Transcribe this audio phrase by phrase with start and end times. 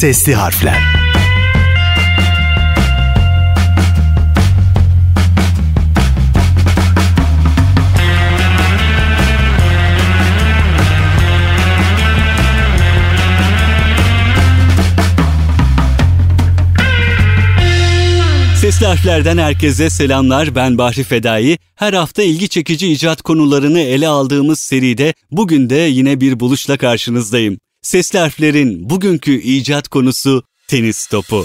[0.00, 0.78] Sesli harfler.
[18.56, 20.54] Sesli harflerden herkese selamlar.
[20.54, 21.58] Ben Bahri Fedai.
[21.74, 27.58] Her hafta ilgi çekici icat konularını ele aldığımız seride bugün de yine bir buluşla karşınızdayım.
[27.82, 31.44] Sesli harflerin bugünkü icat konusu tenis topu.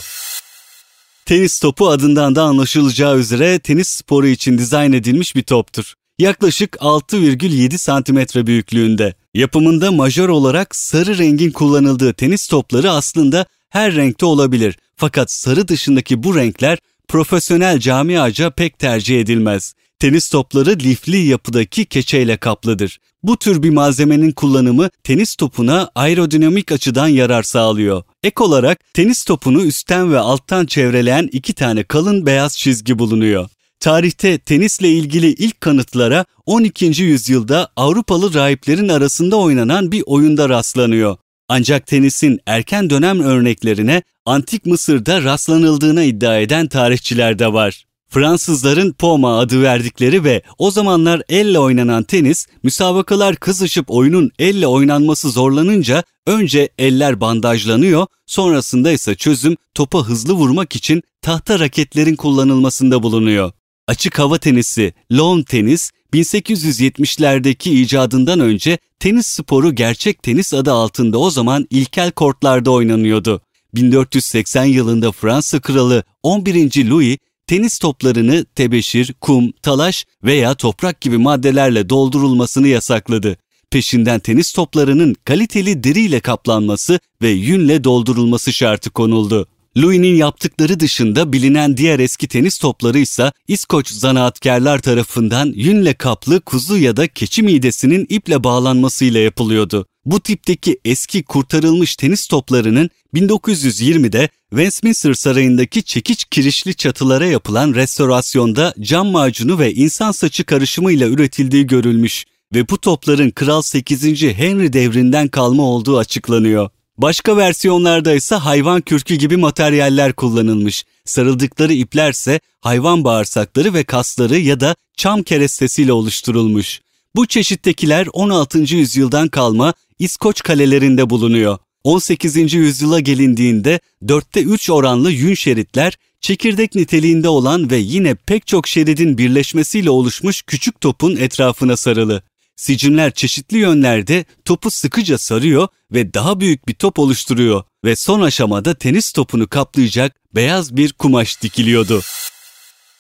[1.26, 5.94] Tenis topu adından da anlaşılacağı üzere tenis sporu için dizayn edilmiş bir toptur.
[6.20, 9.14] Yaklaşık 6,7 santimetre büyüklüğünde.
[9.34, 14.78] Yapımında majör olarak sarı rengin kullanıldığı tenis topları aslında her renkte olabilir.
[14.96, 16.78] Fakat sarı dışındaki bu renkler
[17.08, 19.74] profesyonel camiaca pek tercih edilmez.
[20.00, 23.00] Tenis topları lifli yapıdaki keçeyle kaplıdır.
[23.24, 28.04] Bu tür bir malzemenin kullanımı tenis topuna aerodinamik açıdan yarar sağlıyor.
[28.24, 33.50] Ek olarak tenis topunu üstten ve alttan çevreleyen iki tane kalın beyaz çizgi bulunuyor.
[33.80, 37.04] Tarihte tenisle ilgili ilk kanıtlara 12.
[37.04, 41.18] yüzyılda Avrupalı rahiplerin arasında oynanan bir oyunda rastlanıyor.
[41.50, 47.86] Ancak tenisin erken dönem örneklerine Antik Mısır'da rastlanıldığına iddia eden tarihçiler de var.
[48.16, 55.30] Fransızların Poma adı verdikleri ve o zamanlar elle oynanan tenis, müsabakalar kızışıp oyunun elle oynanması
[55.30, 63.52] zorlanınca önce eller bandajlanıyor, sonrasında ise çözüm topa hızlı vurmak için tahta raketlerin kullanılmasında bulunuyor.
[63.88, 71.30] Açık hava tenisi, lawn tenis 1870'lerdeki icadından önce tenis sporu gerçek tenis adı altında o
[71.30, 73.42] zaman ilkel kortlarda oynanıyordu.
[73.74, 76.90] 1480 yılında Fransa kralı 11.
[76.90, 77.18] Louis
[77.48, 83.38] tenis toplarını tebeşir, kum, talaş veya toprak gibi maddelerle doldurulmasını yasakladı.
[83.72, 89.48] Peşinden tenis toplarının kaliteli deriyle kaplanması ve yünle doldurulması şartı konuldu.
[89.78, 96.78] Louis'nin yaptıkları dışında bilinen diğer eski tenis topları ise İskoç zanaatkarlar tarafından yünle kaplı kuzu
[96.78, 99.86] ya da keçi midesinin iple bağlanmasıyla yapılıyordu.
[100.06, 109.08] Bu tipteki eski kurtarılmış tenis toplarının 1920'de Westminster Sarayı'ndaki çekiç kirişli çatılara yapılan restorasyonda cam
[109.08, 114.04] macunu ve insan saçı karışımıyla üretildiği görülmüş ve bu topların Kral 8.
[114.24, 116.70] Henry devrinden kalma olduğu açıklanıyor.
[116.98, 120.86] Başka versiyonlarda ise hayvan kürkü gibi materyaller kullanılmış.
[121.06, 126.82] Sarıldıkları iplerse hayvan bağırsakları ve kasları ya da çam kerestesiyle oluşturulmuş.
[127.16, 128.60] Bu çeşittekiler 16.
[128.76, 131.58] yüzyıldan kalma İskoç kalelerinde bulunuyor.
[131.84, 132.54] 18.
[132.54, 139.18] yüzyıla gelindiğinde 4'te 3 oranlı yün şeritler çekirdek niteliğinde olan ve yine pek çok şeridin
[139.18, 142.22] birleşmesiyle oluşmuş küçük topun etrafına sarılı.
[142.56, 148.74] Sicimler çeşitli yönlerde topu sıkıca sarıyor ve daha büyük bir top oluşturuyor ve son aşamada
[148.74, 152.02] tenis topunu kaplayacak beyaz bir kumaş dikiliyordu.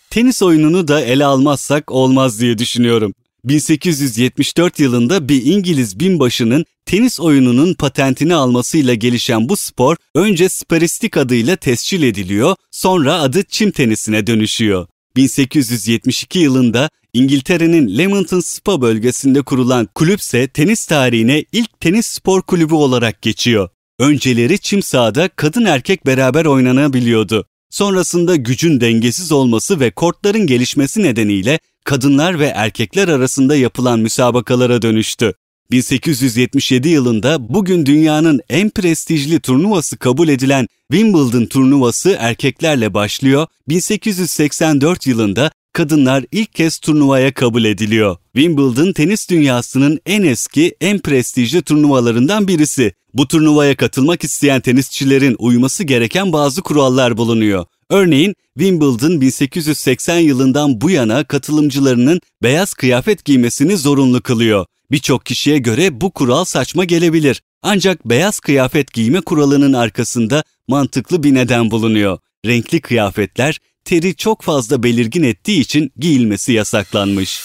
[0.09, 3.13] Tenis oyununu da ele almazsak olmaz diye düşünüyorum.
[3.45, 11.55] 1874 yılında bir İngiliz binbaşının tenis oyununun patentini almasıyla gelişen bu spor önce sparistik adıyla
[11.55, 14.87] tescil ediliyor, sonra adı çim tenisine dönüşüyor.
[15.15, 23.21] 1872 yılında İngiltere'nin Leamington Spa bölgesinde kurulan kulüpse tenis tarihine ilk tenis spor kulübü olarak
[23.21, 23.69] geçiyor.
[23.99, 27.45] Önceleri çim sahada kadın erkek beraber oynanabiliyordu.
[27.69, 35.33] Sonrasında gücün dengesiz olması ve kortların gelişmesi nedeniyle kadınlar ve erkekler arasında yapılan müsabakalara dönüştü.
[35.71, 43.47] 1877 yılında bugün dünyanın en prestijli turnuvası kabul edilen Wimbledon turnuvası erkeklerle başlıyor.
[43.69, 48.17] 1884 yılında kadınlar ilk kez turnuvaya kabul ediliyor.
[48.35, 52.93] Wimbledon tenis dünyasının en eski, en prestijli turnuvalarından birisi.
[53.13, 57.65] Bu turnuvaya katılmak isteyen tenisçilerin uyması gereken bazı kurallar bulunuyor.
[57.89, 64.65] Örneğin Wimbledon 1880 yılından bu yana katılımcılarının beyaz kıyafet giymesini zorunlu kılıyor.
[64.91, 67.41] Birçok kişiye göre bu kural saçma gelebilir.
[67.61, 72.17] Ancak beyaz kıyafet giyme kuralının arkasında mantıklı bir neden bulunuyor.
[72.45, 77.41] Renkli kıyafetler teri çok fazla belirgin ettiği için giyilmesi yasaklanmış.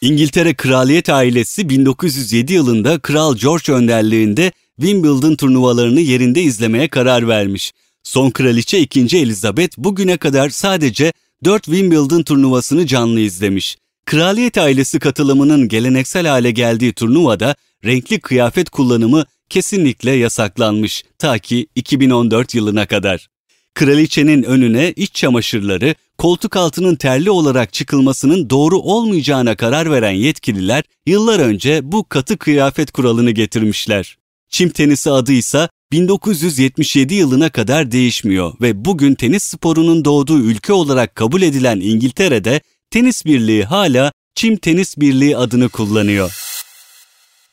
[0.00, 7.72] İngiltere kraliyet ailesi 1907 yılında Kral George önderliğinde Wimbledon turnuvalarını yerinde izlemeye karar vermiş.
[8.08, 9.18] Son kraliçe 2.
[9.18, 11.12] Elizabeth bugüne kadar sadece
[11.44, 13.76] 4 Wimbledon turnuvasını canlı izlemiş.
[14.06, 22.54] Kraliyet ailesi katılımının geleneksel hale geldiği turnuvada renkli kıyafet kullanımı kesinlikle yasaklanmış ta ki 2014
[22.54, 23.28] yılına kadar.
[23.74, 31.40] Kraliçenin önüne iç çamaşırları, koltuk altının terli olarak çıkılmasının doğru olmayacağına karar veren yetkililer yıllar
[31.40, 34.16] önce bu katı kıyafet kuralını getirmişler.
[34.48, 41.14] Çim tenisi adı ise 1977 yılına kadar değişmiyor ve bugün tenis sporunun doğduğu ülke olarak
[41.14, 46.32] kabul edilen İngiltere'de tenis birliği hala Çim Tenis Birliği adını kullanıyor.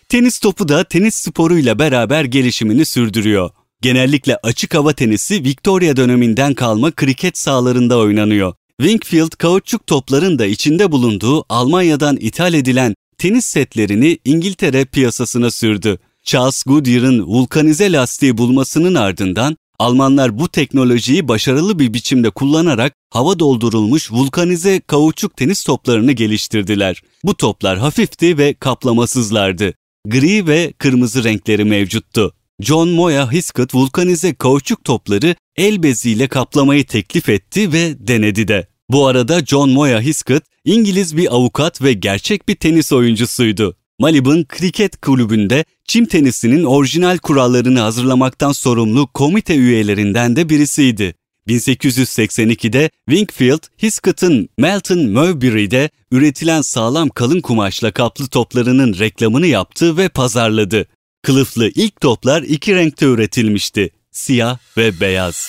[0.10, 3.50] Tenis topu da tenis sporuyla beraber gelişimini sürdürüyor.
[3.82, 8.54] Genellikle açık hava tenisi Victoria döneminden kalma kriket sahalarında oynanıyor.
[8.82, 16.00] Wingfield kauçuk topların da içinde bulunduğu Almanya'dan ithal edilen tenis setlerini İngiltere piyasasına sürdü.
[16.25, 24.12] Charles Goodyear'ın vulkanize lastiği bulmasının ardından Almanlar bu teknolojiyi başarılı bir biçimde kullanarak hava doldurulmuş
[24.12, 27.01] vulkanize kauçuk tenis toplarını geliştirdiler.
[27.24, 29.74] Bu toplar hafifti ve kaplamasızlardı.
[30.07, 32.33] Gri ve kırmızı renkleri mevcuttu.
[32.62, 38.68] John Moya Hiskett vulkanize kauçuk topları el beziyle kaplamayı teklif etti ve denedi de.
[38.89, 43.75] Bu arada John Moya Hiskett İngiliz bir avukat ve gerçek bir tenis oyuncusuydu.
[44.00, 51.16] Malibu'nun kriket kulübünde çim tenisinin orijinal kurallarını hazırlamaktan sorumlu komite üyelerinden de birisiydi.
[51.48, 60.88] 1882'de Wingfield, Hiscott'ın Melton Mowbray'de üretilen sağlam kalın kumaşla kaplı toplarının reklamını yaptı ve pazarladı.
[61.24, 65.48] Kılıflı ilk toplar iki renkte üretilmişti, siyah ve beyaz.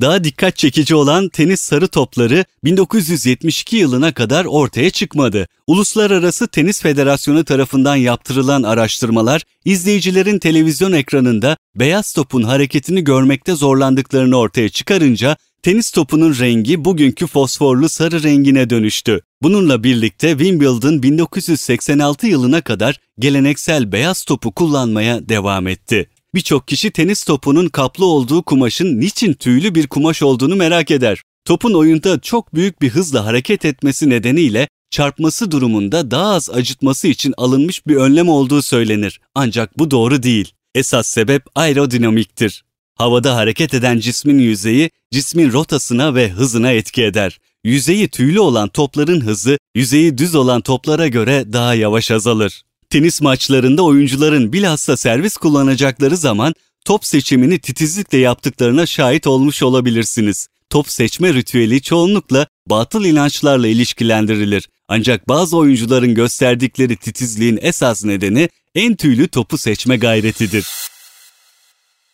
[0.00, 5.48] Daha dikkat çekici olan tenis sarı topları 1972 yılına kadar ortaya çıkmadı.
[5.66, 14.68] Uluslararası Tenis Federasyonu tarafından yaptırılan araştırmalar izleyicilerin televizyon ekranında beyaz topun hareketini görmekte zorlandıklarını ortaya
[14.68, 19.20] çıkarınca tenis topunun rengi bugünkü fosforlu sarı rengine dönüştü.
[19.42, 26.08] Bununla birlikte Wimbledon 1986 yılına kadar geleneksel beyaz topu kullanmaya devam etti.
[26.36, 31.22] Birçok kişi tenis topunun kaplı olduğu kumaşın niçin tüylü bir kumaş olduğunu merak eder.
[31.44, 37.34] Topun oyunda çok büyük bir hızla hareket etmesi nedeniyle çarpması durumunda daha az acıtması için
[37.36, 39.20] alınmış bir önlem olduğu söylenir.
[39.34, 40.52] Ancak bu doğru değil.
[40.74, 42.64] Esas sebep aerodinamiktir.
[42.94, 47.38] Havada hareket eden cismin yüzeyi, cismin rotasına ve hızına etki eder.
[47.64, 52.62] Yüzeyi tüylü olan topların hızı, yüzeyi düz olan toplara göre daha yavaş azalır.
[52.96, 56.54] Tenis maçlarında oyuncuların bilhassa servis kullanacakları zaman
[56.84, 60.48] top seçimini titizlikle yaptıklarına şahit olmuş olabilirsiniz.
[60.70, 64.68] Top seçme ritüeli çoğunlukla batıl inançlarla ilişkilendirilir.
[64.88, 70.66] Ancak bazı oyuncuların gösterdikleri titizliğin esas nedeni en tüylü topu seçme gayretidir.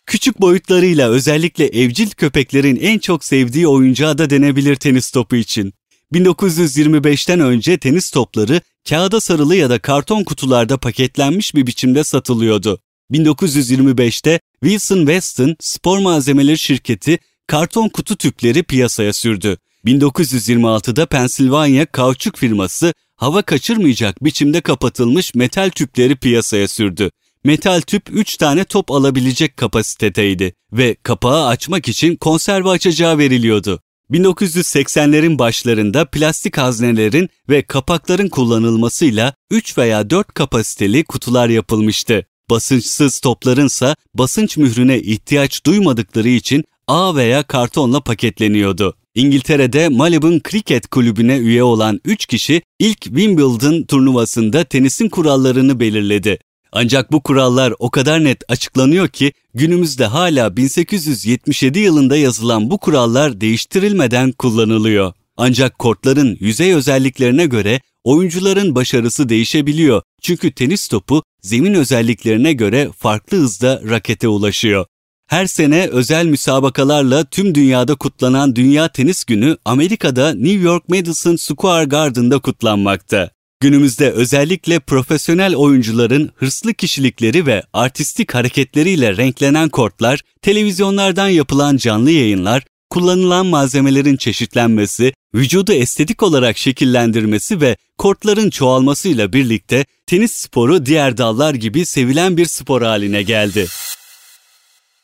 [0.06, 5.75] Küçük boyutlarıyla özellikle evcil köpeklerin en çok sevdiği oyuncağı da denebilir tenis topu için.
[6.12, 12.81] 1925'ten önce tenis topları kağıda sarılı ya da karton kutularda paketlenmiş bir biçimde satılıyordu.
[13.11, 19.56] 1925'te Wilson Weston spor malzemeleri şirketi karton kutu tüpleri piyasaya sürdü.
[19.87, 27.11] 1926'da Pennsylvania kauçuk firması hava kaçırmayacak biçimde kapatılmış metal tüpleri piyasaya sürdü.
[27.44, 33.81] Metal tüp 3 tane top alabilecek kapasitedeydi ve kapağı açmak için konserve açacağı veriliyordu.
[34.12, 42.26] 1980'lerin başlarında plastik haznelerin ve kapakların kullanılmasıyla 3 veya 4 kapasiteli kutular yapılmıştı.
[42.50, 48.94] Basınçsız toplarınsa basınç mührüne ihtiyaç duymadıkları için ağ veya kartonla paketleniyordu.
[49.14, 56.38] İngiltere'de Malibon Cricket Kulübü'ne üye olan 3 kişi ilk Wimbledon turnuvasında tenisin kurallarını belirledi.
[56.73, 63.41] Ancak bu kurallar o kadar net açıklanıyor ki günümüzde hala 1877 yılında yazılan bu kurallar
[63.41, 65.12] değiştirilmeden kullanılıyor.
[65.37, 70.02] Ancak kortların yüzey özelliklerine göre oyuncuların başarısı değişebiliyor.
[70.23, 74.87] Çünkü tenis topu zemin özelliklerine göre farklı hızda rakete ulaşıyor.
[75.29, 81.85] Her sene özel müsabakalarla tüm dünyada kutlanan Dünya Tenis Günü Amerika'da New York Madison Square
[81.85, 83.31] Garden'da kutlanmakta.
[83.62, 92.62] Günümüzde özellikle profesyonel oyuncuların hırslı kişilikleri ve artistik hareketleriyle renklenen kortlar, televizyonlardan yapılan canlı yayınlar,
[92.90, 101.54] kullanılan malzemelerin çeşitlenmesi, vücudu estetik olarak şekillendirmesi ve kortların çoğalmasıyla birlikte tenis sporu diğer dallar
[101.54, 103.66] gibi sevilen bir spor haline geldi.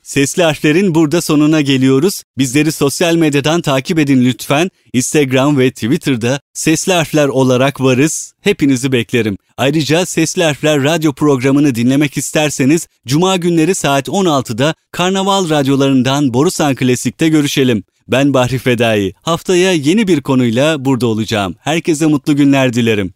[0.09, 2.23] Sesli harflerin burada sonuna geliyoruz.
[2.39, 4.71] Bizleri sosyal medyadan takip edin lütfen.
[4.93, 8.33] Instagram ve Twitter'da Sesli Harfler olarak varız.
[8.41, 9.37] Hepinizi beklerim.
[9.57, 17.29] Ayrıca Sesli Harfler radyo programını dinlemek isterseniz Cuma günleri saat 16'da Karnaval radyolarından Borusan Klasik'te
[17.29, 17.85] görüşelim.
[18.09, 19.13] Ben Bahri Fedai.
[19.23, 21.57] Haftaya yeni bir konuyla burada olacağım.
[21.61, 23.15] Herkese mutlu günler dilerim.